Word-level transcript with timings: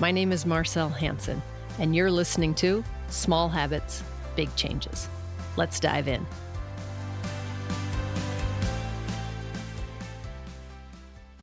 My 0.00 0.10
name 0.10 0.32
is 0.32 0.46
Marcell 0.46 0.88
Hanson, 0.88 1.42
and 1.78 1.94
you're 1.94 2.10
listening 2.10 2.54
to 2.54 2.82
Small 3.10 3.50
Habits, 3.50 4.02
Big 4.34 4.48
Changes. 4.56 5.10
Let's 5.58 5.78
dive 5.78 6.08
in. 6.08 6.26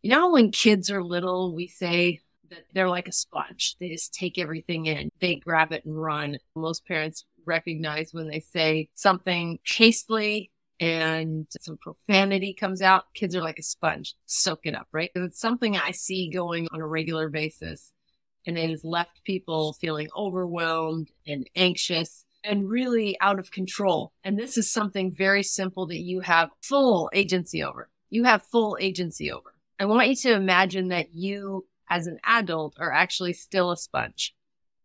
You 0.02 0.10
know, 0.10 0.32
when 0.32 0.50
kids 0.50 0.90
are 0.90 1.04
little, 1.04 1.54
we 1.54 1.68
say 1.68 2.22
that 2.50 2.64
they're 2.74 2.90
like 2.90 3.08
a 3.08 3.12
sponge. 3.12 3.76
They 3.80 3.90
just 3.90 4.12
take 4.12 4.40
everything 4.40 4.88
in, 4.88 5.12
they 5.22 5.36
grab 5.36 5.72
it 5.72 5.86
and 5.86 5.96
run. 5.96 6.40
Most 6.56 6.84
parents 6.88 7.26
recognize 7.46 8.12
when 8.12 8.28
they 8.28 8.40
say 8.40 8.90
something 8.96 9.60
hastily 9.64 10.50
and 10.80 11.46
some 11.62 11.78
profanity 11.78 12.56
comes 12.56 12.82
out, 12.82 13.14
kids 13.14 13.36
are 13.36 13.42
like 13.44 13.60
a 13.60 13.64
sponge, 13.64 14.16
soak 14.26 14.62
it 14.64 14.74
up, 14.74 14.88
right? 14.92 15.12
It's 15.14 15.40
something 15.40 15.78
I 15.78 15.92
see 15.92 16.32
going 16.32 16.68
on 16.72 16.82
a 16.82 16.88
regular 16.88 17.30
basis. 17.30 17.92
And 18.48 18.58
it 18.58 18.72
has 18.72 18.84
left 18.84 19.24
people 19.24 19.74
feeling 19.74 20.08
overwhelmed 20.18 21.12
and 21.28 21.48
anxious 21.56 22.26
and 22.44 22.70
really 22.70 23.16
out 23.22 23.38
of 23.38 23.52
control. 23.52 24.14
And 24.24 24.40
this 24.40 24.58
is 24.58 24.72
something 24.72 25.14
very 25.14 25.44
simple 25.44 25.86
that 25.88 26.00
you 26.00 26.22
have 26.22 26.50
full 26.64 27.12
agency 27.14 27.62
over. 27.62 27.90
You 28.10 28.24
have 28.24 28.42
full 28.42 28.78
agency 28.80 29.32
over. 29.32 29.54
I 29.80 29.86
want 29.86 30.08
you 30.08 30.16
to 30.16 30.34
imagine 30.34 30.88
that 30.88 31.14
you 31.14 31.68
as 31.90 32.08
an 32.08 32.20
adult 32.24 32.76
are 32.80 32.92
actually 32.92 33.34
still 33.34 33.72
a 33.72 33.78
sponge. 33.78 34.34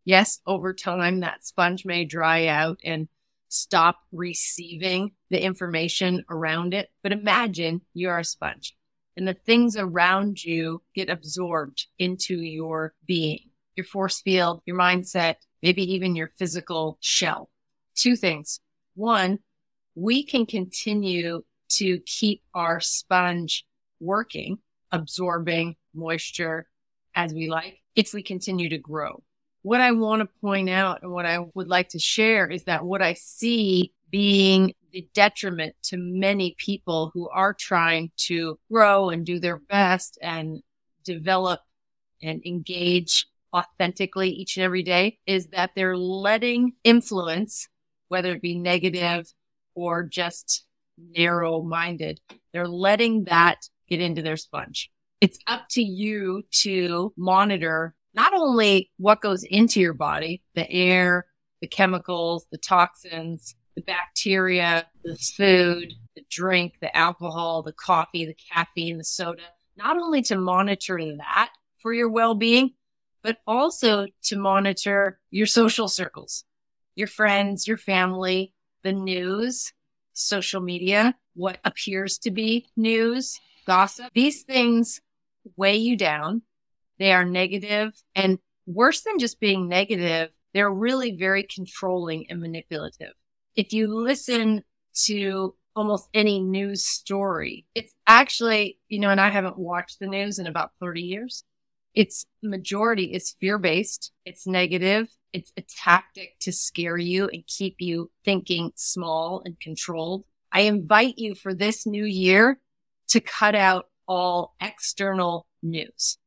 Yes, 0.04 0.40
over 0.46 0.74
time 0.74 1.20
that 1.20 1.46
sponge 1.46 1.84
may 1.84 2.04
dry 2.04 2.46
out 2.48 2.80
and 2.84 3.08
stop 3.48 4.00
receiving 4.10 5.12
the 5.30 5.42
information 5.42 6.24
around 6.28 6.74
it. 6.74 6.90
But 7.02 7.12
imagine 7.12 7.82
you're 7.94 8.18
a 8.18 8.24
sponge 8.24 8.76
and 9.16 9.28
the 9.28 9.34
things 9.34 9.76
around 9.76 10.42
you 10.44 10.82
get 10.94 11.10
absorbed 11.10 11.86
into 11.98 12.36
your 12.36 12.94
being, 13.06 13.50
your 13.76 13.84
force 13.84 14.20
field, 14.20 14.62
your 14.66 14.76
mindset, 14.76 15.36
maybe 15.62 15.82
even 15.94 16.16
your 16.16 16.30
physical 16.38 16.98
shell. 17.00 17.48
Two 17.94 18.16
things. 18.16 18.60
One, 18.94 19.38
we 19.94 20.24
can 20.24 20.46
continue 20.46 21.42
to 21.70 21.98
keep 22.00 22.42
our 22.54 22.80
sponge 22.80 23.64
working, 24.00 24.58
absorbing 24.90 25.76
moisture 25.94 26.66
as 27.14 27.32
we 27.32 27.48
like 27.48 27.78
if 27.94 28.12
we 28.12 28.22
continue 28.22 28.68
to 28.68 28.78
grow. 28.78 29.22
What 29.62 29.80
I 29.80 29.92
want 29.92 30.20
to 30.20 30.28
point 30.40 30.68
out 30.68 31.02
and 31.02 31.12
what 31.12 31.26
I 31.26 31.38
would 31.54 31.68
like 31.68 31.90
to 31.90 31.98
share 31.98 32.48
is 32.48 32.64
that 32.64 32.84
what 32.84 33.00
I 33.00 33.14
see 33.14 33.92
being 34.10 34.74
the 34.92 35.06
detriment 35.14 35.74
to 35.84 35.96
many 35.96 36.54
people 36.58 37.10
who 37.14 37.28
are 37.30 37.54
trying 37.54 38.10
to 38.16 38.58
grow 38.70 39.10
and 39.10 39.24
do 39.24 39.38
their 39.38 39.58
best 39.58 40.18
and 40.20 40.62
develop 41.04 41.60
and 42.22 42.44
engage 42.44 43.26
authentically 43.54 44.30
each 44.30 44.56
and 44.56 44.64
every 44.64 44.82
day 44.82 45.18
is 45.26 45.48
that 45.48 45.70
they're 45.74 45.96
letting 45.96 46.72
influence, 46.84 47.68
whether 48.08 48.32
it 48.32 48.42
be 48.42 48.58
negative 48.58 49.32
or 49.74 50.04
just 50.04 50.64
narrow 50.98 51.62
minded, 51.62 52.20
they're 52.52 52.68
letting 52.68 53.24
that 53.24 53.68
get 53.88 54.00
into 54.00 54.22
their 54.22 54.36
sponge. 54.36 54.90
It's 55.20 55.38
up 55.46 55.66
to 55.70 55.82
you 55.82 56.42
to 56.62 57.12
monitor 57.16 57.94
not 58.14 58.34
only 58.34 58.90
what 58.98 59.20
goes 59.20 59.44
into 59.44 59.80
your 59.80 59.94
body, 59.94 60.42
the 60.54 60.70
air, 60.70 61.26
the 61.60 61.66
chemicals, 61.66 62.46
the 62.50 62.58
toxins, 62.58 63.54
the 63.74 63.82
bacteria, 63.82 64.86
the 65.04 65.16
food, 65.16 65.94
the 66.14 66.22
drink, 66.30 66.74
the 66.80 66.94
alcohol, 66.94 67.62
the 67.62 67.72
coffee, 67.72 68.26
the 68.26 68.36
caffeine, 68.52 68.98
the 68.98 69.04
soda, 69.04 69.42
not 69.76 69.96
only 69.96 70.20
to 70.22 70.36
monitor 70.36 70.98
that 71.16 71.50
for 71.78 71.94
your 71.94 72.10
well-being, 72.10 72.72
but 73.22 73.38
also 73.46 74.06
to 74.24 74.38
monitor 74.38 75.18
your 75.30 75.46
social 75.46 75.88
circles, 75.88 76.44
your 76.94 77.06
friends, 77.06 77.66
your 77.66 77.76
family, 77.76 78.52
the 78.82 78.92
news, 78.92 79.72
social 80.12 80.60
media, 80.60 81.14
what 81.34 81.58
appears 81.64 82.18
to 82.18 82.30
be 82.30 82.66
news, 82.76 83.40
gossip. 83.66 84.10
These 84.14 84.42
things 84.42 85.00
weigh 85.56 85.76
you 85.76 85.96
down. 85.96 86.42
They 86.98 87.12
are 87.12 87.24
negative 87.24 87.92
and 88.14 88.38
worse 88.66 89.02
than 89.02 89.18
just 89.18 89.40
being 89.40 89.68
negative, 89.68 90.30
they're 90.54 90.70
really 90.70 91.16
very 91.16 91.42
controlling 91.42 92.26
and 92.30 92.40
manipulative. 92.40 93.12
If 93.56 93.72
you 93.72 93.88
listen 93.88 94.62
to 95.04 95.54
almost 95.74 96.08
any 96.12 96.40
news 96.40 96.84
story, 96.84 97.66
it's 97.74 97.94
actually, 98.06 98.78
you 98.88 99.00
know, 99.00 99.08
and 99.08 99.20
I 99.20 99.30
haven't 99.30 99.58
watched 99.58 99.98
the 99.98 100.06
news 100.06 100.38
in 100.38 100.46
about 100.46 100.72
30 100.80 101.02
years. 101.02 101.44
It's 101.94 102.24
majority 102.42 103.12
is 103.12 103.34
fear 103.38 103.58
based. 103.58 104.12
It's 104.24 104.46
negative. 104.46 105.08
It's 105.32 105.52
a 105.56 105.62
tactic 105.62 106.38
to 106.40 106.52
scare 106.52 106.96
you 106.96 107.28
and 107.28 107.46
keep 107.46 107.76
you 107.80 108.10
thinking 108.24 108.72
small 108.74 109.42
and 109.44 109.60
controlled. 109.60 110.24
I 110.50 110.62
invite 110.62 111.18
you 111.18 111.34
for 111.34 111.54
this 111.54 111.86
new 111.86 112.04
year 112.04 112.60
to 113.08 113.20
cut 113.20 113.54
out 113.54 113.88
all 114.08 114.54
external 114.60 115.46
news. 115.62 116.18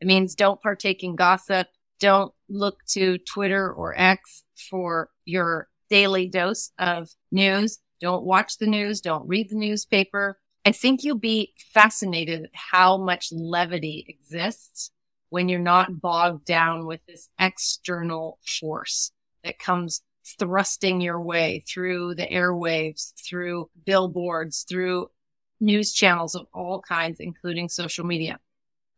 It 0.00 0.06
means 0.06 0.34
don't 0.34 0.60
partake 0.60 1.02
in 1.02 1.16
gossip. 1.16 1.68
Don't 1.98 2.32
look 2.48 2.84
to 2.90 3.18
Twitter 3.18 3.72
or 3.72 3.98
X 3.98 4.44
for 4.70 5.10
your 5.24 5.68
daily 5.88 6.28
dose 6.28 6.70
of 6.78 7.10
news. 7.30 7.78
Don't 8.00 8.24
watch 8.24 8.58
the 8.58 8.66
news. 8.66 9.00
Don't 9.00 9.26
read 9.26 9.48
the 9.50 9.56
newspaper. 9.56 10.38
I 10.64 10.72
think 10.72 11.04
you'll 11.04 11.16
be 11.16 11.54
fascinated 11.72 12.44
at 12.44 12.50
how 12.52 12.98
much 12.98 13.28
levity 13.32 14.04
exists 14.08 14.90
when 15.30 15.48
you're 15.48 15.58
not 15.58 16.00
bogged 16.00 16.44
down 16.44 16.86
with 16.86 17.00
this 17.06 17.28
external 17.38 18.38
force 18.60 19.10
that 19.44 19.58
comes 19.58 20.02
thrusting 20.38 21.00
your 21.00 21.20
way 21.20 21.62
through 21.68 22.14
the 22.14 22.26
airwaves, 22.26 23.12
through 23.24 23.70
billboards, 23.84 24.64
through 24.68 25.08
news 25.60 25.92
channels 25.92 26.34
of 26.34 26.46
all 26.52 26.80
kinds, 26.80 27.20
including 27.20 27.68
social 27.68 28.04
media. 28.04 28.38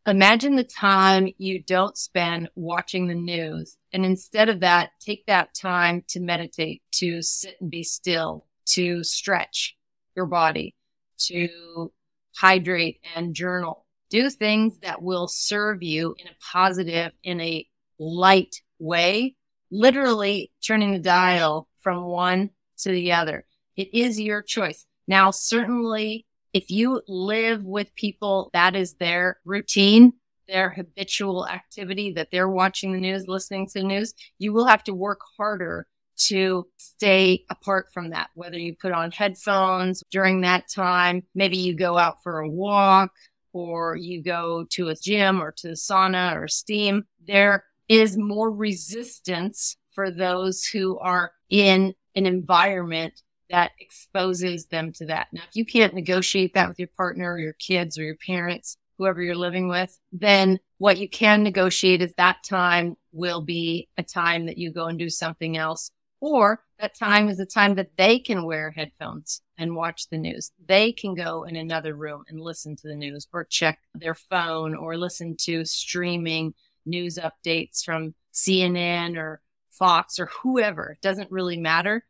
Imagine 0.07 0.55
the 0.55 0.63
time 0.63 1.29
you 1.37 1.61
don't 1.61 1.97
spend 1.97 2.49
watching 2.55 3.07
the 3.07 3.15
news. 3.15 3.77
And 3.93 4.05
instead 4.05 4.49
of 4.49 4.61
that, 4.61 4.91
take 4.99 5.25
that 5.27 5.53
time 5.53 6.03
to 6.09 6.19
meditate, 6.19 6.81
to 6.93 7.21
sit 7.21 7.57
and 7.61 7.69
be 7.69 7.83
still, 7.83 8.45
to 8.67 9.03
stretch 9.03 9.75
your 10.15 10.25
body, 10.25 10.73
to 11.19 11.91
hydrate 12.35 13.01
and 13.15 13.35
journal. 13.35 13.85
Do 14.09 14.29
things 14.29 14.79
that 14.79 15.01
will 15.01 15.27
serve 15.27 15.83
you 15.83 16.15
in 16.17 16.27
a 16.27 16.35
positive, 16.51 17.11
in 17.23 17.39
a 17.41 17.67
light 17.99 18.55
way, 18.79 19.35
literally 19.71 20.51
turning 20.65 20.93
the 20.93 20.99
dial 20.99 21.67
from 21.81 22.03
one 22.03 22.49
to 22.79 22.91
the 22.91 23.11
other. 23.11 23.45
It 23.75 23.93
is 23.93 24.19
your 24.19 24.41
choice. 24.41 24.85
Now, 25.07 25.31
certainly 25.31 26.25
if 26.53 26.71
you 26.71 27.01
live 27.07 27.63
with 27.63 27.93
people, 27.95 28.49
that 28.53 28.75
is 28.75 28.95
their 28.95 29.37
routine, 29.45 30.13
their 30.47 30.71
habitual 30.71 31.47
activity 31.47 32.13
that 32.13 32.29
they're 32.31 32.49
watching 32.49 32.91
the 32.91 32.99
news, 32.99 33.27
listening 33.27 33.67
to 33.67 33.79
the 33.79 33.85
news, 33.85 34.13
you 34.39 34.51
will 34.51 34.65
have 34.65 34.83
to 34.85 34.93
work 34.93 35.19
harder 35.37 35.85
to 36.17 36.67
stay 36.77 37.45
apart 37.49 37.87
from 37.93 38.09
that. 38.09 38.29
Whether 38.33 38.57
you 38.57 38.75
put 38.75 38.91
on 38.91 39.11
headphones 39.11 40.03
during 40.11 40.41
that 40.41 40.65
time, 40.73 41.23
maybe 41.35 41.57
you 41.57 41.75
go 41.75 41.97
out 41.97 42.23
for 42.23 42.39
a 42.39 42.49
walk 42.49 43.11
or 43.53 43.95
you 43.95 44.21
go 44.21 44.65
to 44.71 44.89
a 44.89 44.95
gym 44.95 45.41
or 45.41 45.51
to 45.51 45.69
sauna 45.69 46.35
or 46.35 46.47
steam. 46.47 47.05
There 47.27 47.65
is 47.87 48.17
more 48.17 48.51
resistance 48.51 49.77
for 49.91 50.11
those 50.11 50.65
who 50.65 50.97
are 50.99 51.31
in 51.49 51.93
an 52.15 52.25
environment 52.25 53.21
that 53.49 53.71
exposes 53.79 54.67
them 54.67 54.93
to 54.93 55.05
that. 55.07 55.27
Now, 55.33 55.41
if 55.49 55.55
you 55.55 55.65
can't 55.65 55.93
negotiate 55.93 56.53
that 56.53 56.69
with 56.69 56.79
your 56.79 56.89
partner 56.95 57.33
or 57.33 57.39
your 57.39 57.53
kids 57.53 57.97
or 57.97 58.03
your 58.03 58.15
parents, 58.15 58.77
whoever 58.97 59.21
you're 59.21 59.35
living 59.35 59.67
with, 59.67 59.97
then 60.11 60.59
what 60.77 60.97
you 60.97 61.09
can 61.09 61.41
negotiate 61.41 62.01
is 62.01 62.13
that 62.15 62.43
time 62.47 62.95
will 63.11 63.41
be 63.41 63.87
a 63.97 64.03
time 64.03 64.45
that 64.45 64.57
you 64.57 64.71
go 64.71 64.85
and 64.85 64.99
do 64.99 65.09
something 65.09 65.57
else. 65.57 65.89
Or 66.21 66.63
that 66.79 66.97
time 66.97 67.29
is 67.29 67.39
a 67.39 67.45
time 67.45 67.75
that 67.75 67.95
they 67.97 68.19
can 68.19 68.45
wear 68.45 68.71
headphones 68.71 69.41
and 69.57 69.75
watch 69.75 70.09
the 70.09 70.17
news. 70.17 70.51
They 70.65 70.91
can 70.91 71.13
go 71.13 71.43
in 71.43 71.55
another 71.55 71.95
room 71.95 72.23
and 72.27 72.39
listen 72.39 72.75
to 72.77 72.87
the 72.87 72.95
news 72.95 73.27
or 73.31 73.45
check 73.45 73.79
their 73.95 74.15
phone 74.15 74.75
or 74.75 74.97
listen 74.97 75.35
to 75.41 75.65
streaming 75.65 76.53
news 76.85 77.17
updates 77.17 77.83
from 77.83 78.15
CNN 78.33 79.17
or 79.17 79.41
Fox 79.69 80.19
or 80.19 80.27
whoever. 80.27 80.91
It 80.91 81.01
doesn't 81.01 81.31
really 81.31 81.57
matter 81.57 82.05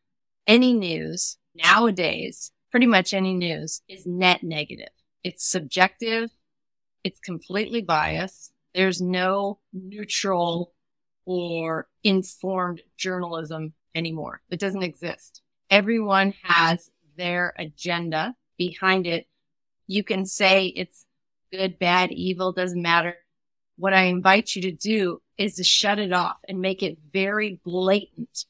any 0.48 0.74
news 0.74 1.38
nowadays, 1.54 2.52
pretty 2.72 2.88
much 2.88 3.14
any 3.14 3.36
news 3.36 3.82
is 3.88 4.06
net 4.08 4.42
negative. 4.42 4.90
It's 5.24 5.46
subjective. 5.46 6.32
It's 7.04 7.20
completely 7.20 7.82
biased. 7.82 8.52
There's 8.74 9.02
no 9.02 9.60
neutral 9.72 10.74
or 11.26 11.88
informed 12.04 12.82
journalism 12.98 13.74
anymore. 13.96 14.42
It 14.50 14.60
doesn't 14.60 14.84
exist. 14.84 15.42
Everyone 15.70 16.34
has 16.44 16.90
their 17.18 17.54
agenda 17.58 18.36
behind 18.58 19.08
it. 19.08 19.28
You 19.88 20.04
can 20.04 20.26
say 20.26 20.68
it's 20.68 21.06
good, 21.52 21.80
bad, 21.80 22.12
evil, 22.12 22.52
doesn't 22.52 22.82
matter. 22.82 23.18
what 23.78 23.94
I 23.94 24.04
invite 24.04 24.56
you 24.56 24.62
to 24.64 24.72
do 24.72 25.22
is 25.38 25.56
to 25.56 25.64
shut 25.64 26.00
it 26.00 26.12
off 26.12 26.38
and 26.48 26.60
make 26.60 26.84
it 26.84 26.98
very 27.14 27.62
blatant 27.64 28.46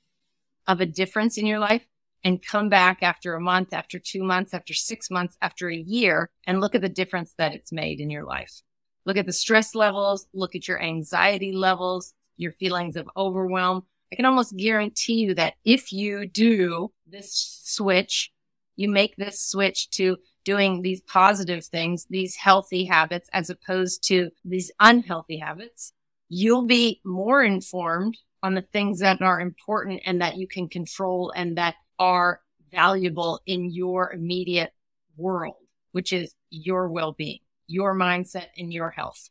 of 0.68 0.82
a 0.82 0.88
difference 0.88 1.38
in 1.38 1.46
your 1.46 1.60
life 1.60 1.86
and 2.24 2.44
come 2.46 2.68
back 2.68 3.02
after 3.02 3.36
a 3.36 3.40
month, 3.40 3.72
after 3.72 4.00
two 4.00 4.24
months, 4.24 4.54
after 4.54 4.74
six 4.74 5.10
months, 5.10 5.38
after 5.42 5.70
a 5.70 5.76
year 5.76 6.30
and 6.48 6.60
look 6.60 6.76
at 6.76 6.82
the 6.82 6.90
difference 6.90 7.34
that 7.38 7.54
it's 7.54 7.72
made 7.72 8.00
in 8.00 8.10
your 8.10 8.26
life. 8.26 8.62
Look 9.06 9.18
at 9.18 9.26
the 9.26 9.34
stress 9.34 9.76
levels, 9.76 10.28
look 10.34 10.56
at 10.56 10.68
your 10.68 10.82
anxiety 10.82 11.52
levels, 11.52 12.14
your 12.38 12.52
feelings 12.52 12.96
of 12.96 13.10
overwhelm. 13.16 13.86
I 14.12 14.16
can 14.16 14.26
almost 14.26 14.58
guarantee 14.58 15.22
you 15.22 15.36
that 15.36 15.56
if 15.64 15.94
you 15.94 16.28
do 16.28 16.92
this 17.08 17.62
switch, 17.64 18.32
you 18.76 18.90
make 18.90 19.16
this 19.16 19.42
switch 19.42 19.90
to 19.92 20.18
doing 20.46 20.82
these 20.82 21.02
positive 21.02 21.66
things, 21.66 22.08
these 22.10 22.36
healthy 22.36 22.86
habits, 22.86 23.30
as 23.34 23.50
opposed 23.50 24.04
to 24.08 24.32
these 24.44 24.72
unhealthy 24.80 25.38
habits, 25.38 25.94
you'll 26.30 26.66
be 26.66 27.02
more 27.04 27.44
informed 27.44 28.18
on 28.42 28.56
the 28.56 28.62
things 28.62 29.00
that 29.00 29.22
are 29.22 29.40
important 29.42 30.02
and 30.06 30.22
that 30.22 30.38
you 30.38 30.48
can 30.48 30.68
control 30.68 31.32
and 31.36 31.58
that 31.58 31.76
are 32.00 32.42
valuable 32.72 33.42
in 33.46 33.70
your 33.70 34.12
immediate 34.14 34.72
world, 35.18 35.56
which 35.92 36.14
is 36.14 36.34
your 36.50 36.88
well 36.90 37.12
being, 37.12 37.40
your 37.68 37.94
mindset, 37.94 38.48
and 38.58 38.72
your 38.74 38.90
health. 38.90 39.30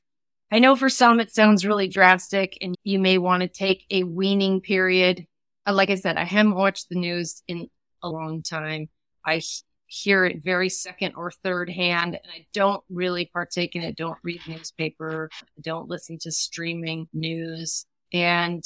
I 0.51 0.59
know 0.61 0.77
for 0.77 0.89
some 0.89 1.21
it 1.21 1.31
sounds 1.31 1.67
really 1.67 1.89
drastic 1.89 2.57
and 2.63 2.75
you 2.83 2.99
may 2.99 3.19
want 3.19 3.43
to 3.43 3.49
take 3.49 3.85
a 3.91 4.05
weaning 4.05 4.61
period. 4.61 5.27
Uh, 5.67 5.75
like 5.75 5.91
I 5.91 5.97
said, 5.97 6.17
I 6.17 6.25
haven't 6.25 6.55
watched 6.55 6.89
the 6.89 6.99
news 6.99 7.43
in 7.47 7.69
a 8.03 8.09
long 8.09 8.43
time. 8.43 8.89
I 9.27 9.43
hear 9.87 10.25
it 10.25 10.43
very 10.43 10.71
second 10.71 11.15
or 11.17 11.31
third 11.31 11.69
hand 11.69 12.15
and 12.15 12.33
I 12.33 12.47
don't 12.55 12.83
really 12.89 13.27
partake 13.27 13.77
in 13.77 13.83
it. 13.83 13.97
Don't 13.97 14.19
read 14.23 14.41
newspaper. 14.47 15.29
Don't 15.61 15.89
listen 15.89 16.19
to 16.21 16.33
streaming 16.33 17.09
news. 17.13 17.85
And 18.13 18.63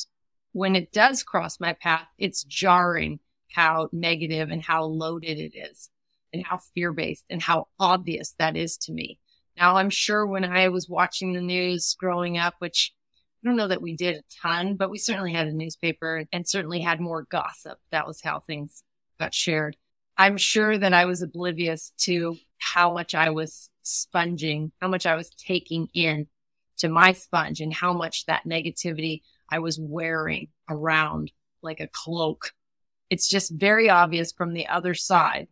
when 0.53 0.77
it 0.77 0.93
does 0.93 1.25
cross 1.25 1.59
my 1.59 1.73
path, 1.73 2.07
it's 2.19 2.45
jarring 2.45 3.19
how 3.51 3.89
negative 3.93 4.51
and 4.51 4.63
how 4.63 4.85
loaded 4.85 5.39
it 5.39 5.57
is 5.57 5.91
and 6.33 6.45
how 6.45 6.59
fear 6.75 6.93
based 6.93 7.25
and 7.29 7.43
how 7.43 7.69
obvious 7.79 8.35
that 8.39 8.57
is 8.57 8.77
to 8.79 8.93
me. 8.93 9.19
Now, 9.57 9.77
I'm 9.77 9.91
sure 9.91 10.27
when 10.27 10.45
I 10.45 10.69
was 10.69 10.89
watching 10.89 11.33
the 11.33 11.41
news 11.41 11.95
growing 11.99 12.39
up, 12.39 12.55
which 12.59 12.93
I 13.43 13.49
don't 13.49 13.57
know 13.57 13.69
that 13.69 13.83
we 13.83 13.97
did 13.97 14.17
a 14.17 14.23
ton, 14.43 14.77
but 14.77 14.91
we 14.91 14.99
certainly 14.99 15.33
had 15.33 15.49
a 15.49 15.53
newspaper 15.53 16.25
and 16.33 16.49
certainly 16.49 16.81
had 16.81 17.01
more 17.01 17.23
gossip. 17.23 17.79
That 17.91 18.07
was 18.07 18.21
how 18.23 18.41
things 18.41 18.83
got 19.19 19.35
shared. 19.35 19.77
I'm 20.17 20.37
sure 20.37 20.77
that 20.79 20.93
I 20.93 21.07
was 21.07 21.23
oblivious 21.23 21.93
to 22.03 22.37
how 22.59 22.93
much 22.93 23.15
I 23.15 23.31
was 23.31 23.69
sponging, 23.83 24.73
how 24.81 24.89
much 24.89 25.07
I 25.07 25.17
was 25.17 25.31
taking 25.31 25.89
in 25.95 26.29
to 26.79 26.89
my 26.89 27.13
sponge 27.13 27.61
and 27.61 27.73
how 27.73 27.93
much 27.93 28.27
that 28.27 28.45
negativity 28.47 29.23
I 29.51 29.59
was 29.59 29.79
wearing 29.81 30.49
around 30.69 31.33
like 31.63 31.81
a 31.81 31.89
cloak. 31.89 32.53
It's 33.11 33.29
just 33.29 33.53
very 33.55 33.91
obvious 33.91 34.33
from 34.33 34.53
the 34.53 34.67
other 34.69 34.95
side 34.95 35.49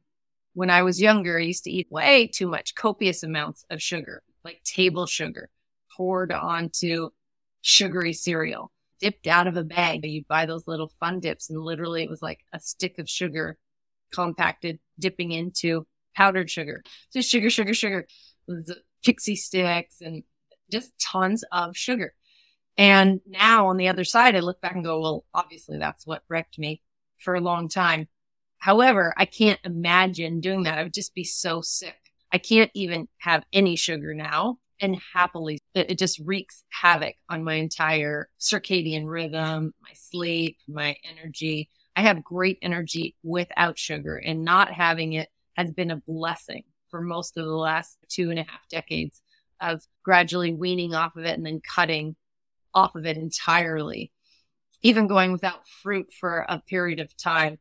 when 0.55 0.71
I 0.71 0.83
was 0.83 1.01
younger, 1.01 1.39
I 1.39 1.43
used 1.43 1.65
to 1.65 1.71
eat 1.71 1.89
way 1.91 2.27
too 2.27 2.49
much, 2.49 2.75
copious 2.75 3.23
amounts 3.23 3.65
of 3.71 3.83
sugar, 3.83 4.23
like 4.45 4.63
table 4.65 5.07
sugar 5.07 5.49
poured 5.97 6.33
onto 6.33 7.11
sugary 7.63 8.13
cereal, 8.13 8.73
dipped 9.01 9.27
out 9.27 9.47
of 9.47 9.57
a 9.57 9.65
bag. 9.65 10.05
You'd 10.05 10.29
buy 10.29 10.47
those 10.47 10.67
little 10.67 10.93
fun 11.01 11.21
dips 11.21 11.51
and 11.51 11.61
literally 11.61 12.03
it 12.03 12.11
was 12.11 12.23
like 12.23 12.41
a 12.53 12.61
stick 12.61 12.99
of 12.99 13.09
sugar 13.09 13.59
compacted, 14.13 14.79
dipping 14.99 15.33
into 15.33 15.87
powdered 16.15 16.51
sugar. 16.51 16.83
Just 17.13 17.31
sugar, 17.31 17.51
sugar, 17.51 17.75
sugar, 17.75 18.07
uh, 18.51 18.75
Pixy 19.07 19.35
Stix 19.35 20.01
and 20.01 20.23
just 20.71 20.93
tons 20.99 21.45
of 21.53 21.77
sugar. 21.77 22.13
And 22.77 23.21
now 23.27 23.69
on 23.69 23.77
the 23.77 23.89
other 23.89 24.05
side, 24.05 24.37
I 24.37 24.41
look 24.41 24.61
back 24.61 24.75
and 24.75 24.85
go, 24.85 25.01
well, 25.01 25.25
obviously 25.35 25.79
that's 25.79 26.07
what 26.07 26.23
wrecked 26.29 26.59
me 26.59 26.83
for 27.19 27.35
a 27.35 27.41
long 27.41 27.69
time. 27.69 28.09
However, 28.61 29.15
I 29.17 29.25
can't 29.25 29.59
imagine 29.65 30.41
doing 30.41 30.65
that. 30.65 30.79
I 30.79 30.83
would 30.83 30.95
just 30.95 31.15
be 31.15 31.25
so 31.25 31.63
sick. 31.63 31.97
I 32.31 32.39
can't 32.39 32.71
even 32.75 33.09
have 33.19 33.45
any 33.53 33.75
sugar 33.75 34.15
now 34.15 34.59
and 34.81 35.01
happily 35.15 35.59
it, 35.75 35.99
just 35.99 36.21
wreaks 36.21 36.63
havoc 36.69 37.15
on 37.29 37.43
my 37.43 37.55
entire 37.55 38.29
circadian 38.39 39.07
rhythm, 39.07 39.73
my 39.83 39.91
sleep, 39.95 40.59
my 40.69 40.95
energy. 41.11 41.71
I 41.97 42.03
have 42.03 42.23
great 42.23 42.59
energy 42.63 43.17
without 43.23 43.79
sugar 43.79 44.17
and 44.17 44.45
not 44.45 44.73
having 44.73 45.15
it 45.15 45.29
has 45.57 45.71
been 45.73 45.91
a 45.91 46.03
blessing 46.07 46.65
for 46.91 47.01
most 47.01 47.39
of 47.39 47.47
the 47.47 47.55
last 47.55 47.97
two 48.09 48.31
and 48.31 48.39
a 48.39 48.45
half 48.45 48.69
decades 48.71 49.23
of 49.61 49.83
gradually 50.03 50.53
weaning 50.53 50.95
off 50.95 51.17
of 51.17 51.25
it 51.25 51.37
and 51.37 51.47
then 51.47 51.61
cutting 51.61 52.15
off 52.75 52.95
of 52.95 53.07
it 53.07 53.17
entirely. 53.17 54.13
Even 54.83 55.07
going 55.07 55.33
without 55.33 55.67
fruit 55.83 56.13
for 56.13 56.47
a 56.49 56.61
period 56.61 57.01
of 57.01 57.17
time 57.17 57.59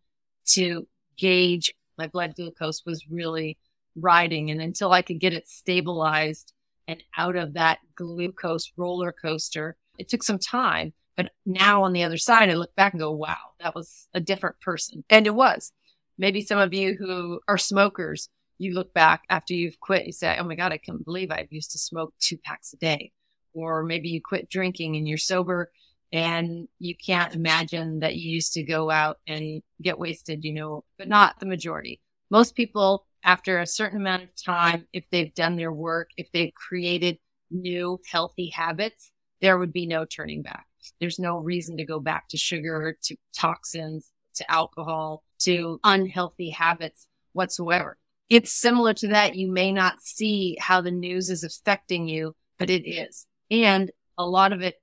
to 0.53 0.87
gauge 1.17 1.73
my 1.97 2.07
blood 2.07 2.35
glucose 2.35 2.83
was 2.85 3.05
really 3.09 3.57
riding. 3.95 4.49
And 4.49 4.61
until 4.61 4.91
I 4.91 5.01
could 5.01 5.19
get 5.19 5.33
it 5.33 5.47
stabilized 5.47 6.53
and 6.87 7.03
out 7.17 7.35
of 7.35 7.53
that 7.53 7.79
glucose 7.95 8.71
roller 8.77 9.11
coaster, 9.11 9.75
it 9.97 10.09
took 10.09 10.23
some 10.23 10.39
time. 10.39 10.93
But 11.17 11.31
now 11.45 11.83
on 11.83 11.93
the 11.93 12.03
other 12.03 12.17
side, 12.17 12.49
I 12.49 12.53
look 12.53 12.73
back 12.75 12.93
and 12.93 13.01
go, 13.01 13.11
wow, 13.11 13.35
that 13.59 13.75
was 13.75 14.07
a 14.13 14.21
different 14.21 14.59
person. 14.61 15.03
And 15.09 15.27
it 15.27 15.35
was. 15.35 15.73
Maybe 16.17 16.41
some 16.41 16.59
of 16.59 16.73
you 16.73 16.95
who 16.97 17.41
are 17.47 17.57
smokers, 17.57 18.29
you 18.57 18.73
look 18.73 18.93
back 18.93 19.23
after 19.29 19.53
you've 19.53 19.79
quit, 19.79 20.05
you 20.05 20.11
say, 20.13 20.37
oh 20.39 20.43
my 20.43 20.55
God, 20.55 20.71
I 20.71 20.77
can't 20.77 21.03
believe 21.03 21.31
I 21.31 21.47
used 21.49 21.71
to 21.71 21.77
smoke 21.77 22.13
two 22.19 22.37
packs 22.37 22.73
a 22.73 22.77
day. 22.77 23.11
Or 23.53 23.83
maybe 23.83 24.09
you 24.09 24.21
quit 24.21 24.49
drinking 24.49 24.95
and 24.95 25.07
you're 25.07 25.17
sober 25.17 25.71
and 26.11 26.67
you 26.79 26.95
can't 26.95 27.35
imagine 27.35 27.99
that 27.99 28.15
you 28.15 28.31
used 28.31 28.53
to 28.53 28.63
go 28.63 28.89
out 28.89 29.17
and 29.27 29.61
get 29.81 29.99
wasted, 29.99 30.43
you 30.43 30.53
know, 30.53 30.83
but 30.97 31.07
not 31.07 31.39
the 31.39 31.45
majority. 31.45 32.01
Most 32.31 32.55
people, 32.55 33.05
after 33.23 33.59
a 33.59 33.67
certain 33.67 33.99
amount 33.99 34.23
of 34.23 34.29
time, 34.35 34.87
if 34.93 35.09
they've 35.09 35.33
done 35.33 35.55
their 35.55 35.71
work, 35.71 36.09
if 36.17 36.31
they've 36.31 36.53
created 36.53 37.17
new 37.51 37.99
healthy 38.09 38.49
habits, 38.49 39.11
there 39.41 39.57
would 39.57 39.73
be 39.73 39.85
no 39.85 40.05
turning 40.05 40.41
back. 40.41 40.65
There's 40.99 41.19
no 41.19 41.37
reason 41.37 41.77
to 41.77 41.85
go 41.85 41.99
back 41.99 42.29
to 42.29 42.37
sugar, 42.37 42.97
to 43.03 43.15
toxins, 43.35 44.11
to 44.35 44.51
alcohol, 44.51 45.23
to 45.39 45.79
unhealthy 45.83 46.49
habits 46.49 47.07
whatsoever. 47.33 47.97
It's 48.29 48.51
similar 48.51 48.93
to 48.95 49.07
that. 49.09 49.35
You 49.35 49.51
may 49.51 49.71
not 49.71 50.01
see 50.01 50.57
how 50.59 50.81
the 50.81 50.91
news 50.91 51.29
is 51.29 51.43
affecting 51.43 52.07
you, 52.07 52.35
but 52.57 52.69
it 52.69 52.87
is. 52.87 53.25
And 53.49 53.91
a 54.17 54.25
lot 54.25 54.53
of 54.53 54.61
it 54.61 54.75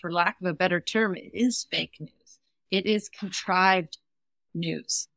for 0.00 0.12
lack 0.12 0.40
of 0.40 0.46
a 0.46 0.54
better 0.54 0.80
term, 0.80 1.16
it 1.16 1.30
is 1.32 1.66
fake 1.70 1.96
news. 2.00 2.38
It 2.70 2.86
is 2.86 3.08
contrived 3.08 3.98
news. 4.54 5.08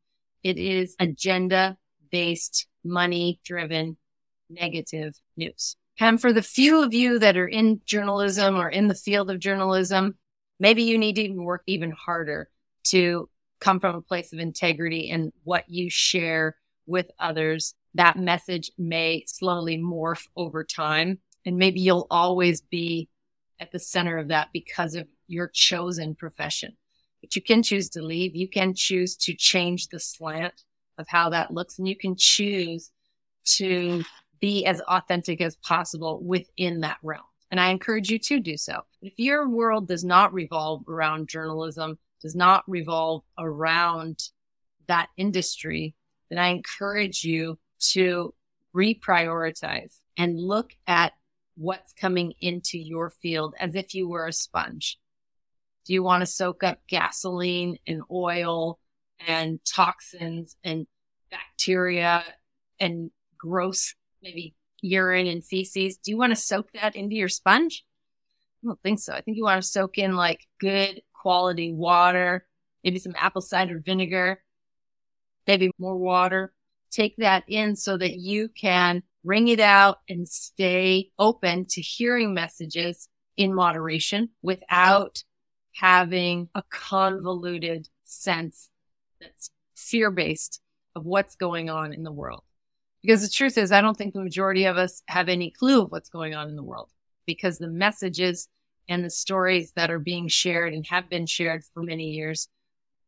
It 0.44 0.58
is 0.58 0.96
agenda 1.00 1.78
based, 2.12 2.68
money 2.84 3.40
driven, 3.44 3.98
negative 4.50 5.20
news. 5.36 5.76
And 6.00 6.20
for 6.20 6.34
the 6.34 6.42
few 6.42 6.84
of 6.84 6.94
you 6.94 7.20
that 7.20 7.38
are 7.38 7.48
in 7.48 7.82
journalism 7.86 8.56
or 8.58 8.70
in 8.70 8.88
the 8.88 8.96
field 8.96 9.32
of 9.32 9.40
journalism, 9.40 10.18
maybe 10.60 10.84
you 10.84 10.98
need 10.98 11.16
to 11.16 11.30
work 11.30 11.64
even 11.66 11.92
harder 11.92 12.50
to 12.86 13.30
come 13.60 13.80
from 13.80 13.96
a 13.96 14.02
place 14.02 14.34
of 14.34 14.40
integrity 14.40 15.10
and 15.10 15.32
what 15.44 15.70
you 15.70 15.90
share 15.90 16.58
with 16.86 17.10
others. 17.20 17.74
That 17.94 18.18
message 18.18 18.72
may 18.78 19.24
slowly 19.28 19.78
morph 19.78 20.28
over 20.36 20.64
time. 20.64 21.20
And 21.46 21.58
maybe 21.58 21.80
you'll 21.80 22.08
always 22.12 22.62
be 22.62 23.08
at 23.60 23.72
the 23.72 23.80
center 23.80 24.18
of 24.18 24.30
that 24.30 24.50
because 24.54 24.96
of 24.96 25.08
your 25.28 25.50
chosen 25.54 26.16
profession. 26.16 26.76
But 27.22 27.36
you 27.36 27.42
can 27.42 27.64
choose 27.64 27.90
to 27.92 28.02
leave. 28.02 28.36
You 28.36 28.50
can 28.50 28.74
choose 28.74 29.16
to 29.18 29.34
change 29.34 29.88
the 29.88 30.00
slant 30.00 30.64
of 30.98 31.08
how 31.08 31.30
that 31.30 31.52
looks 31.52 31.80
and 31.80 31.88
you 31.88 31.96
can 31.98 32.16
choose 32.18 32.92
to 33.46 34.04
be 34.40 34.66
as 34.66 34.82
authentic 34.82 35.42
as 35.42 35.56
possible 35.58 36.22
within 36.24 36.82
that 36.82 36.98
realm. 37.02 37.24
And 37.52 37.60
I 37.60 37.70
encourage 37.70 38.10
you 38.10 38.20
to 38.20 38.40
do 38.40 38.58
so. 38.58 38.82
If 39.02 39.14
your 39.18 39.48
world 39.48 39.88
does 39.88 40.04
not 40.04 40.34
revolve 40.34 40.84
around 40.88 41.30
journalism, 41.30 41.98
does 42.22 42.36
not 42.36 42.64
revolve 42.68 43.24
around 43.38 44.20
that 44.88 45.10
industry, 45.18 45.96
then 46.30 46.40
I 46.40 46.50
encourage 46.50 47.24
you 47.24 47.58
to 47.92 48.34
reprioritize 48.76 49.98
and 50.18 50.40
look 50.40 50.74
at 50.88 51.14
what's 51.56 51.94
coming 51.94 52.34
into 52.42 52.78
your 52.78 53.10
field 53.10 53.56
as 53.60 53.76
if 53.76 53.94
you 53.94 54.08
were 54.08 54.28
a 54.28 54.34
sponge. 54.34 55.00
Do 55.86 55.94
you 55.94 56.04
want 56.04 56.22
to 56.22 56.26
soak 56.26 56.64
up 56.64 56.80
gasoline 56.88 57.78
and 57.88 58.02
oil 58.12 58.80
and 59.26 59.60
toxins 59.66 60.56
and 60.64 60.88
bacteria 61.30 62.24
and 62.80 63.12
gross, 63.38 63.96
maybe 64.22 64.56
urine 64.82 65.28
and 65.28 65.44
feces? 65.44 65.98
Do 65.98 66.12
you 66.12 66.18
want 66.18 66.32
to 66.32 66.36
soak 66.36 66.72
that 66.74 66.96
into 66.96 67.16
your 67.16 67.30
sponge? 67.30 67.86
I 68.64 68.68
don't 68.68 68.82
think 68.82 69.00
so. 69.00 69.14
I 69.14 69.22
think 69.22 69.38
you 69.38 69.44
want 69.44 69.62
to 69.62 69.68
soak 69.68 69.98
in 69.98 70.16
like 70.16 70.48
good 70.60 71.02
quality 71.14 71.72
water, 71.72 72.46
maybe 72.84 73.00
some 73.00 73.16
apple 73.18 73.42
cider 73.42 73.80
vinegar, 73.80 74.42
maybe 75.48 75.72
more 75.78 75.98
water. 75.98 76.54
Take 76.92 77.18
that 77.18 77.44
in 77.48 77.76
so 77.76 77.98
that 77.98 78.16
you 78.18 78.50
can 78.50 79.04
Wring 79.26 79.48
it 79.48 79.60
out 79.60 79.98
and 80.08 80.28
stay 80.30 81.10
open 81.18 81.66
to 81.70 81.82
hearing 81.82 82.34
messages 82.34 83.10
in 83.36 83.56
moderation 83.56 84.30
without 84.44 85.24
having 85.74 86.48
a 86.54 86.64
convoluted 86.70 87.90
sense 88.04 88.70
that's 89.20 89.50
fear 89.76 90.12
based 90.12 90.62
of 90.96 91.06
what's 91.06 91.36
going 91.36 91.72
on 91.72 91.92
in 91.92 92.04
the 92.04 92.12
world. 92.12 92.44
Because 93.02 93.24
the 93.24 93.30
truth 93.30 93.58
is, 93.58 93.72
I 93.72 93.82
don't 93.82 93.98
think 93.98 94.14
the 94.14 94.24
majority 94.24 94.66
of 94.66 94.78
us 94.78 95.02
have 95.08 95.28
any 95.28 95.50
clue 95.50 95.82
of 95.82 95.92
what's 95.92 96.10
going 96.10 96.36
on 96.36 96.48
in 96.48 96.56
the 96.56 96.64
world 96.64 96.92
because 97.26 97.58
the 97.58 97.68
messages 97.68 98.48
and 98.88 99.04
the 99.04 99.10
stories 99.10 99.72
that 99.76 99.90
are 99.90 100.00
being 100.00 100.28
shared 100.28 100.74
and 100.74 100.86
have 100.88 101.10
been 101.10 101.26
shared 101.26 101.64
for 101.74 101.82
many 101.82 102.12
years 102.12 102.48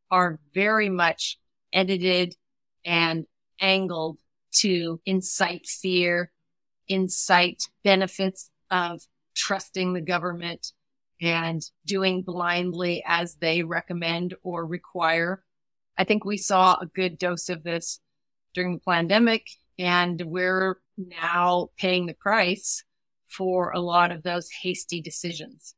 are 0.09 0.39
very 0.53 0.89
much 0.89 1.37
edited 1.71 2.35
and 2.83 3.25
angled 3.61 4.17
to 4.61 4.99
incite 5.05 5.65
fear, 5.65 6.31
incite 6.87 7.63
benefits 7.83 8.49
of 8.71 9.01
trusting 9.35 9.93
the 9.93 10.01
government 10.01 10.71
and 11.21 11.61
doing 11.85 12.21
blindly 12.21 13.03
as 13.05 13.35
they 13.35 13.63
recommend 13.63 14.35
or 14.43 14.65
require. 14.65 15.43
I 15.97 16.03
think 16.03 16.25
we 16.25 16.37
saw 16.37 16.75
a 16.75 16.85
good 16.85 17.17
dose 17.17 17.49
of 17.49 17.63
this 17.63 17.99
during 18.53 18.75
the 18.75 18.91
pandemic 18.91 19.47
and 19.79 20.21
we're 20.25 20.79
now 20.97 21.69
paying 21.77 22.05
the 22.05 22.13
price 22.13 22.83
for 23.27 23.71
a 23.71 23.79
lot 23.79 24.11
of 24.11 24.23
those 24.23 24.49
hasty 24.49 25.01
decisions. 25.01 25.75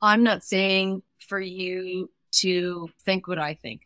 I'm 0.00 0.22
not 0.22 0.44
saying 0.44 1.02
for 1.28 1.40
you 1.40 2.10
to 2.32 2.88
think 3.04 3.28
what 3.28 3.38
I 3.38 3.54
think 3.54 3.82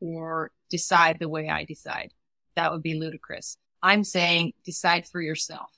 or 0.00 0.50
decide 0.70 1.18
the 1.18 1.28
way 1.28 1.48
I 1.48 1.64
decide. 1.64 2.12
That 2.56 2.72
would 2.72 2.82
be 2.82 2.98
ludicrous. 2.98 3.56
I'm 3.82 4.04
saying 4.04 4.52
decide 4.64 5.06
for 5.06 5.20
yourself 5.20 5.70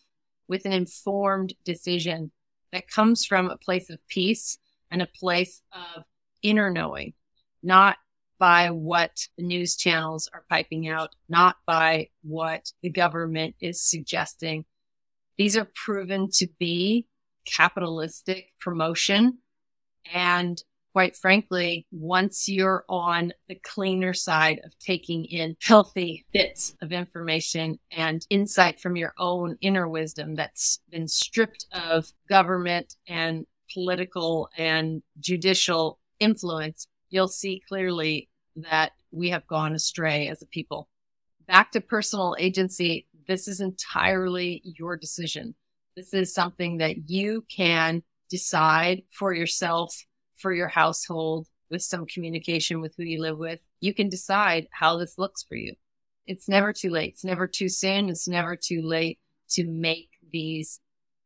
with 0.48 0.64
an 0.64 0.72
informed 0.72 1.54
decision 1.64 2.32
that 2.72 2.88
comes 2.88 3.24
from 3.24 3.50
a 3.50 3.56
place 3.56 3.90
of 3.90 3.98
peace 4.08 4.58
and 4.90 5.02
a 5.02 5.06
place 5.06 5.62
of 5.72 6.04
inner 6.42 6.70
knowing, 6.70 7.14
not 7.62 7.96
by 8.38 8.70
what 8.70 9.28
the 9.36 9.44
news 9.44 9.76
channels 9.76 10.28
are 10.32 10.44
piping 10.48 10.88
out, 10.88 11.14
not 11.28 11.56
by 11.66 12.08
what 12.22 12.72
the 12.82 12.90
government 12.90 13.54
is 13.60 13.82
suggesting. 13.82 14.64
These 15.36 15.56
are 15.56 15.68
proven 15.74 16.30
to 16.34 16.48
be 16.58 17.06
capitalistic 17.44 18.52
promotion 18.60 19.38
and 20.12 20.62
quite 20.92 21.16
frankly, 21.16 21.86
once 21.92 22.48
you're 22.48 22.84
on 22.88 23.32
the 23.48 23.54
cleaner 23.56 24.12
side 24.12 24.60
of 24.64 24.76
taking 24.78 25.24
in 25.26 25.56
healthy 25.62 26.24
bits 26.32 26.74
of 26.82 26.92
information 26.92 27.78
and 27.90 28.26
insight 28.30 28.80
from 28.80 28.96
your 28.96 29.14
own 29.18 29.56
inner 29.60 29.88
wisdom 29.88 30.34
that's 30.34 30.80
been 30.90 31.06
stripped 31.06 31.66
of 31.72 32.10
government 32.28 32.96
and 33.06 33.46
political 33.72 34.48
and 34.56 35.02
judicial 35.20 35.98
influence, 36.18 36.86
you'll 37.08 37.28
see 37.28 37.62
clearly 37.68 38.28
that 38.56 38.92
we 39.12 39.30
have 39.30 39.46
gone 39.46 39.74
astray 39.74 40.28
as 40.28 40.42
a 40.42 40.46
people. 40.46 40.88
Back 41.46 41.72
to 41.72 41.80
personal 41.80 42.36
agency, 42.38 43.06
this 43.26 43.48
is 43.48 43.60
entirely 43.60 44.60
your 44.64 44.96
decision. 44.96 45.54
This 45.96 46.14
is 46.14 46.34
something 46.34 46.78
that 46.78 47.08
you 47.08 47.44
can 47.48 48.02
decide 48.28 49.02
for 49.10 49.32
yourself 49.32 50.04
for 50.40 50.52
your 50.52 50.68
household 50.68 51.46
with 51.70 51.82
some 51.82 52.06
communication 52.06 52.80
with 52.80 52.94
who 52.96 53.04
you 53.04 53.20
live 53.20 53.38
with, 53.38 53.60
you 53.80 53.94
can 53.94 54.08
decide 54.08 54.66
how 54.72 54.96
this 54.96 55.18
looks 55.18 55.42
for 55.42 55.54
you. 55.54 55.74
It's 56.26 56.48
never 56.48 56.72
too 56.72 56.90
late. 56.90 57.12
It's 57.14 57.24
never 57.24 57.46
too 57.46 57.68
soon. 57.68 58.08
It's 58.08 58.28
never 58.28 58.56
too 58.56 58.82
late 58.82 59.18
to 59.50 59.66
make 59.66 60.10
these 60.32 60.80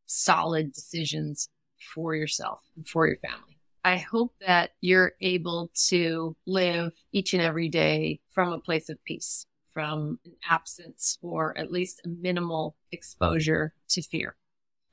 solid 0.06 0.73
decisions 0.73 1.49
for 1.94 2.14
yourself 2.14 2.61
and 2.76 2.87
for 2.87 3.06
your 3.06 3.16
family. 3.16 3.59
I 3.85 3.99
hope 3.99 4.35
that 4.40 4.71
you're 4.80 5.12
able 5.21 5.71
to 5.88 6.37
live 6.47 6.92
each 7.12 7.35
and 7.35 7.42
every 7.42 7.68
day 7.68 8.21
from 8.30 8.52
a 8.52 8.59
place 8.59 8.88
of 8.88 9.02
peace, 9.04 9.44
from 9.75 10.18
an 10.25 10.33
absence 10.49 11.18
or 11.21 11.56
at 11.59 11.71
least 11.71 12.00
a 12.04 12.09
minimal 12.09 12.76
exposure 12.92 13.75
to 13.90 14.00
fear. 14.00 14.37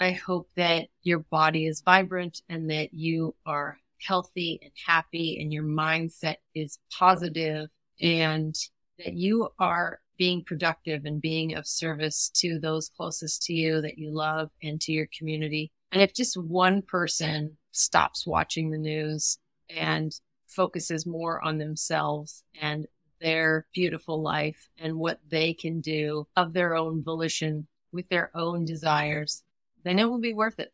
I 0.01 0.11
hope 0.11 0.49
that 0.57 0.87
your 1.03 1.19
body 1.19 1.67
is 1.67 1.81
vibrant 1.81 2.41
and 2.49 2.69
that 2.69 2.93
you 2.93 3.35
are 3.45 3.77
healthy 4.05 4.59
and 4.61 4.71
happy 4.85 5.39
and 5.41 5.51
your 5.51 5.63
mindset 5.63 6.37
is 6.53 6.79
positive 6.97 7.69
and 8.01 8.55
that 8.97 9.13
you 9.13 9.49
are 9.59 9.99
being 10.17 10.43
productive 10.43 11.05
and 11.05 11.21
being 11.21 11.55
of 11.55 11.67
service 11.67 12.29
to 12.35 12.59
those 12.59 12.91
closest 12.95 13.43
to 13.43 13.53
you 13.53 13.81
that 13.81 13.97
you 13.97 14.11
love 14.11 14.49
and 14.61 14.79
to 14.79 14.91
your 14.91 15.07
community. 15.17 15.71
And 15.91 16.01
if 16.01 16.13
just 16.13 16.37
one 16.37 16.81
person 16.83 17.57
stops 17.71 18.27
watching 18.27 18.69
the 18.69 18.77
news 18.77 19.39
and 19.69 20.13
focuses 20.47 21.05
more 21.05 21.43
on 21.43 21.57
themselves 21.57 22.43
and 22.61 22.85
their 23.19 23.65
beautiful 23.73 24.21
life 24.21 24.69
and 24.77 24.95
what 24.95 25.19
they 25.29 25.53
can 25.53 25.79
do 25.79 26.27
of 26.35 26.53
their 26.53 26.75
own 26.75 27.03
volition 27.03 27.67
with 27.91 28.07
their 28.09 28.31
own 28.35 28.65
desires, 28.65 29.43
then 29.83 29.99
it 29.99 30.09
will 30.09 30.19
be 30.19 30.33
worth 30.33 30.59
it. 30.59 30.73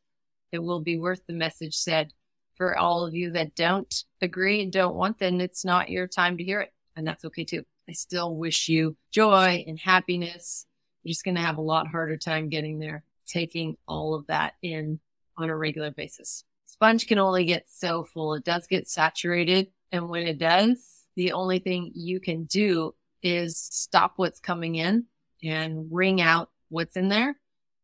It 0.51 0.59
will 0.59 0.81
be 0.81 0.97
worth 0.97 1.21
the 1.27 1.33
message 1.33 1.75
said 1.75 2.13
for 2.57 2.77
all 2.77 3.05
of 3.05 3.13
you 3.13 3.31
that 3.31 3.55
don't 3.55 4.03
agree 4.21 4.61
and 4.61 4.71
don't 4.71 4.95
want, 4.95 5.19
then 5.19 5.39
it's 5.39 5.63
not 5.63 5.89
your 5.89 6.07
time 6.07 6.37
to 6.37 6.43
hear 6.43 6.59
it. 6.59 6.73
And 6.95 7.07
that's 7.07 7.23
okay 7.25 7.45
too. 7.45 7.63
I 7.87 7.93
still 7.93 8.35
wish 8.35 8.67
you 8.67 8.97
joy 9.11 9.63
and 9.67 9.79
happiness. 9.79 10.65
You're 11.03 11.11
just 11.11 11.23
going 11.23 11.35
to 11.35 11.41
have 11.41 11.57
a 11.57 11.61
lot 11.61 11.87
harder 11.87 12.17
time 12.17 12.49
getting 12.49 12.79
there, 12.79 13.03
taking 13.27 13.77
all 13.87 14.15
of 14.15 14.27
that 14.27 14.55
in 14.61 14.99
on 15.37 15.49
a 15.49 15.55
regular 15.55 15.91
basis. 15.91 16.43
Sponge 16.65 17.07
can 17.07 17.19
only 17.19 17.45
get 17.45 17.69
so 17.69 18.03
full. 18.03 18.33
It 18.33 18.43
does 18.43 18.67
get 18.67 18.89
saturated. 18.89 19.67
And 19.91 20.09
when 20.09 20.27
it 20.27 20.37
does, 20.37 21.05
the 21.15 21.31
only 21.31 21.59
thing 21.59 21.91
you 21.95 22.19
can 22.19 22.43
do 22.45 22.93
is 23.23 23.57
stop 23.57 24.13
what's 24.17 24.39
coming 24.39 24.75
in 24.75 25.05
and 25.43 25.87
wring 25.91 26.21
out 26.21 26.49
what's 26.69 26.97
in 26.97 27.07
there. 27.07 27.35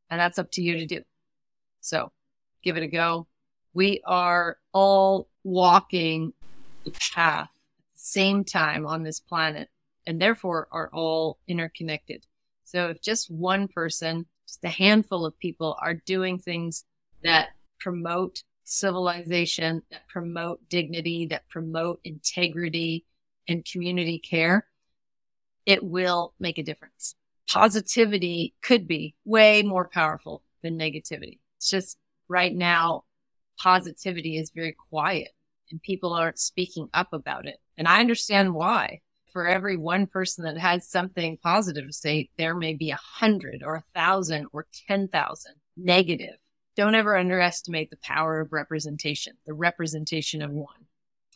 And 0.09 0.19
that's 0.19 0.37
up 0.37 0.51
to 0.51 0.61
you 0.61 0.79
to 0.79 0.85
do. 0.85 1.01
So 1.81 2.11
give 2.63 2.77
it 2.77 2.83
a 2.83 2.87
go 2.87 3.27
we 3.73 4.01
are 4.05 4.57
all 4.73 5.27
walking 5.43 6.33
the 6.85 6.91
path 6.91 7.49
at 7.49 7.85
the 7.93 7.99
same 7.99 8.43
time 8.43 8.85
on 8.85 9.03
this 9.03 9.19
planet 9.19 9.69
and 10.05 10.21
therefore 10.21 10.67
are 10.71 10.89
all 10.93 11.39
interconnected. 11.47 12.25
So 12.63 12.87
if 12.89 13.01
just 13.01 13.31
one 13.31 13.67
person, 13.67 14.25
just 14.47 14.63
a 14.63 14.69
handful 14.69 15.25
of 15.25 15.37
people 15.39 15.77
are 15.81 15.93
doing 15.93 16.39
things 16.39 16.85
that 17.23 17.49
promote 17.79 18.43
civilization, 18.63 19.81
that 19.91 20.07
promote 20.07 20.67
dignity, 20.69 21.27
that 21.27 21.47
promote 21.49 21.99
integrity 22.03 23.05
and 23.47 23.65
community 23.65 24.19
care, 24.19 24.65
it 25.65 25.83
will 25.83 26.33
make 26.39 26.57
a 26.57 26.63
difference. 26.63 27.15
Positivity 27.49 28.55
could 28.61 28.87
be 28.87 29.15
way 29.25 29.61
more 29.63 29.87
powerful 29.87 30.41
than 30.61 30.77
negativity. 30.77 31.39
It's 31.57 31.69
just 31.69 31.97
right 32.27 32.53
now 32.53 33.03
positivity 33.63 34.37
is 34.37 34.51
very 34.53 34.75
quiet 34.89 35.29
and 35.71 35.81
people 35.81 36.13
aren't 36.13 36.37
speaking 36.37 36.89
up 36.93 37.13
about 37.13 37.47
it. 37.47 37.57
And 37.77 37.87
I 37.87 38.01
understand 38.01 38.53
why. 38.53 38.99
For 39.31 39.47
every 39.47 39.77
one 39.77 40.05
person 40.05 40.43
that 40.43 40.59
has 40.59 40.87
something 40.87 41.39
positive 41.41 41.87
to 41.87 41.93
say, 41.93 42.29
there 42.37 42.53
may 42.53 42.75
be 42.75 42.91
a 42.91 42.99
hundred 43.01 43.63
or 43.65 43.75
a 43.75 43.83
thousand 43.95 44.47
or 44.53 44.67
10,000 44.87 45.53
negative. 45.75 46.35
Don't 46.75 46.93
ever 46.93 47.17
underestimate 47.17 47.89
the 47.89 47.97
power 48.03 48.41
of 48.41 48.53
representation, 48.53 49.33
the 49.47 49.53
representation 49.53 50.43
of 50.43 50.51
one, 50.51 50.85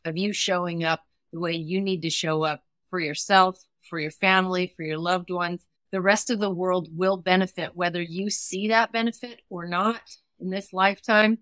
of 0.05 0.15
you 0.15 0.31
showing 0.31 0.83
up 0.83 1.01
the 1.33 1.39
way 1.39 1.53
you 1.53 1.81
need 1.81 2.03
to 2.03 2.11
show 2.11 2.43
up 2.43 2.61
for 2.89 2.99
yourself, 2.99 3.57
for 3.89 3.99
your 3.99 4.11
family, 4.11 4.71
for 4.75 4.83
your 4.83 4.99
loved 4.99 5.31
ones. 5.31 5.65
The 5.91 6.01
rest 6.01 6.29
of 6.29 6.39
the 6.39 6.51
world 6.51 6.89
will 6.95 7.17
benefit, 7.17 7.71
whether 7.73 8.01
you 8.01 8.29
see 8.29 8.67
that 8.67 8.91
benefit 8.91 9.41
or 9.49 9.67
not 9.67 10.01
in 10.39 10.51
this 10.51 10.71
lifetime 10.71 11.39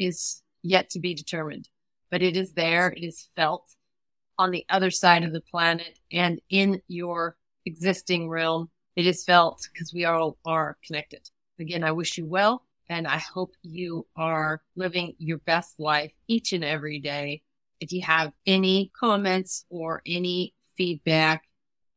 is 0.00 0.42
yet 0.62 0.90
to 0.90 0.98
be 0.98 1.14
determined, 1.14 1.68
but 2.10 2.22
it 2.22 2.36
is 2.36 2.54
there. 2.54 2.88
It 2.88 3.04
is 3.04 3.28
felt 3.36 3.76
on 4.38 4.50
the 4.50 4.64
other 4.68 4.90
side 4.90 5.22
of 5.22 5.32
the 5.32 5.42
planet 5.42 5.98
and 6.10 6.40
in 6.48 6.80
your 6.88 7.36
existing 7.66 8.28
realm. 8.28 8.70
It 8.96 9.06
is 9.06 9.22
felt 9.22 9.68
because 9.72 9.92
we 9.92 10.06
all 10.06 10.38
are 10.44 10.78
connected. 10.84 11.28
Again, 11.60 11.84
I 11.84 11.92
wish 11.92 12.16
you 12.18 12.26
well 12.26 12.64
and 12.88 13.06
I 13.06 13.18
hope 13.18 13.52
you 13.62 14.06
are 14.16 14.62
living 14.74 15.14
your 15.18 15.38
best 15.38 15.78
life 15.78 16.12
each 16.26 16.52
and 16.52 16.64
every 16.64 16.98
day. 16.98 17.42
If 17.78 17.92
you 17.92 18.02
have 18.02 18.32
any 18.46 18.90
comments 18.98 19.64
or 19.70 20.02
any 20.06 20.54
feedback 20.76 21.44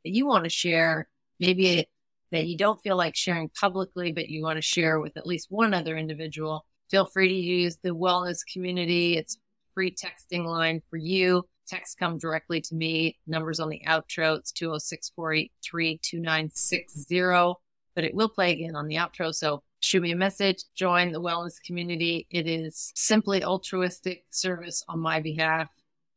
that 0.03 0.11
you 0.11 0.27
want 0.27 0.43
to 0.43 0.49
share, 0.49 1.07
maybe 1.39 1.87
that 2.31 2.45
you 2.45 2.57
don't 2.57 2.81
feel 2.81 2.97
like 2.97 3.15
sharing 3.15 3.49
publicly, 3.49 4.11
but 4.11 4.29
you 4.29 4.43
want 4.43 4.57
to 4.57 4.61
share 4.61 4.99
with 4.99 5.15
at 5.17 5.25
least 5.25 5.47
one 5.49 5.73
other 5.73 5.97
individual, 5.97 6.65
Feel 6.89 7.05
free 7.05 7.29
to 7.29 7.33
use 7.33 7.77
the 7.81 7.89
wellness 7.89 8.39
community. 8.51 9.17
It's 9.17 9.37
free 9.73 9.91
texting 9.95 10.45
line 10.45 10.81
for 10.89 10.97
you. 10.97 11.45
Text 11.67 11.97
come 11.97 12.17
directly 12.17 12.61
to 12.61 12.75
me. 12.75 13.17
Numbers 13.25 13.59
on 13.59 13.69
the 13.69 13.81
outro. 13.87 14.37
It's 14.37 14.51
206 14.51 15.11
483 15.15 15.99
2960. 16.03 17.53
But 17.95 18.03
it 18.03 18.15
will 18.15 18.29
play 18.29 18.51
again 18.51 18.75
on 18.75 18.87
the 18.87 18.95
outro. 18.95 19.33
So 19.33 19.63
shoot 19.79 20.01
me 20.01 20.11
a 20.11 20.15
message, 20.15 20.63
join 20.75 21.11
the 21.11 21.21
wellness 21.21 21.61
community. 21.63 22.25
It 22.29 22.47
is 22.47 22.91
simply 22.95 23.43
altruistic 23.43 24.25
service 24.29 24.83
on 24.87 24.99
my 24.99 25.19
behalf. 25.19 25.69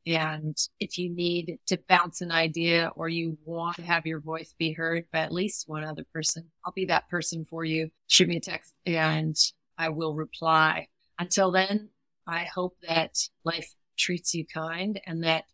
And 0.07 0.57
if 0.79 0.99
you 0.99 1.11
need 1.11 1.59
to 1.67 1.79
bounce 1.89 2.21
an 2.21 2.31
idea 2.31 2.93
or 2.95 3.09
you 3.09 3.37
want 3.45 3.77
to 3.77 3.83
have 3.83 4.07
your 4.07 4.21
voice 4.21 4.55
be 4.57 4.73
heard 4.73 5.07
by 5.13 5.19
at 5.19 5.33
least 5.33 5.69
one 5.69 5.83
other 5.83 6.05
person, 6.15 6.45
I'll 6.65 6.73
be 6.73 6.85
that 6.87 7.09
person 7.09 7.45
for 7.45 7.65
you. 7.65 7.91
Shoot 8.07 8.29
me 8.29 8.37
a 8.37 8.41
text 8.41 8.73
and 8.87 9.37
I 9.79 9.91
will 9.91 10.15
reply. 10.15 10.89
Until 11.19 11.51
then, 11.51 11.91
I 12.27 12.45
hope 12.45 12.77
that 12.87 13.17
life 13.45 13.75
treats 13.97 14.35
you 14.35 14.45
kind 14.47 15.01
and 15.07 15.25
that 15.25 15.45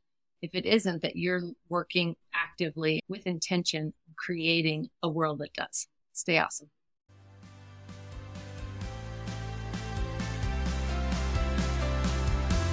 if 0.40 0.54
it 0.54 0.66
isn't, 0.66 1.02
that 1.02 1.16
you're 1.16 1.42
working 1.68 2.16
actively 2.34 3.00
with 3.08 3.26
intention, 3.26 3.94
creating 4.16 4.90
a 5.02 5.08
world 5.08 5.38
that 5.38 5.52
does. 5.54 5.86
Stay 6.12 6.38
awesome. 6.38 6.70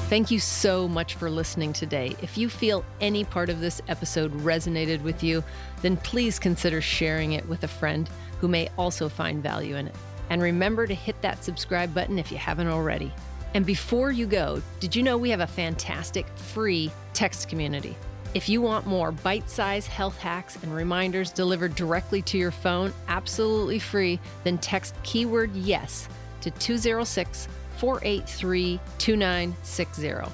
Thank 0.10 0.32
you 0.32 0.40
so 0.40 0.88
much 0.88 1.14
for 1.14 1.30
listening 1.30 1.72
today. 1.72 2.16
If 2.24 2.36
you 2.36 2.50
feel 2.50 2.84
any 3.00 3.24
part 3.24 3.50
of 3.50 3.62
this 3.62 3.80
episode 3.88 4.34
resonated 4.40 5.04
with 5.04 5.24
you, 5.24 5.44
then 5.84 5.98
please 5.98 6.40
consider 6.40 6.82
sharing 6.82 7.34
it 7.34 7.48
with 7.48 7.64
a 7.64 7.68
friend 7.68 8.10
who 8.40 8.48
may 8.48 8.70
also 8.76 9.08
find 9.08 9.44
value 9.44 9.76
in 9.76 9.88
it. 9.88 9.96
And 10.30 10.42
remember 10.42 10.88
to 10.88 10.94
hit 10.94 11.22
that 11.22 11.44
subscribe 11.44 11.94
button 11.94 12.20
if 12.20 12.32
you 12.32 12.38
haven't 12.38 12.68
already. 12.68 13.12
And 13.54 13.66
before 13.66 14.12
you 14.12 14.28
go, 14.28 14.62
did 14.80 14.96
you 14.96 15.02
know 15.02 15.18
we 15.18 15.30
have 15.32 15.40
a 15.40 15.48
fantastic 15.48 16.28
free 16.36 16.92
text 17.14 17.50
community? 17.50 17.96
If 18.36 18.48
you 18.48 18.62
want 18.62 18.86
more 18.86 19.12
bite 19.12 19.50
sized 19.50 19.88
health 19.88 20.18
hacks 20.20 20.56
and 20.62 20.74
reminders 20.74 21.32
delivered 21.32 21.74
directly 21.74 22.22
to 22.24 22.38
your 22.38 22.52
phone, 22.52 22.94
absolutely 23.08 23.80
free, 23.80 24.20
then 24.44 24.60
text 24.60 24.94
keyword 25.02 25.56
yes 25.56 26.08
to 26.42 26.52
206 26.52 27.48
483 27.78 28.80
2960. 29.00 30.32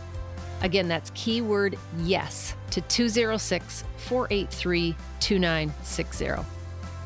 Again, 0.61 0.87
that's 0.87 1.11
keyword 1.11 1.77
yes 1.99 2.55
to 2.71 2.81
206 2.81 3.83
483 3.97 4.95
2960. 5.19 6.45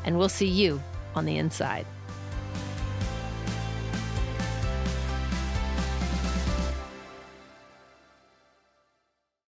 And 0.04 0.18
we'll 0.18 0.28
see 0.28 0.48
you 0.48 0.82
on 1.14 1.24
the 1.24 1.36
inside. 1.36 1.86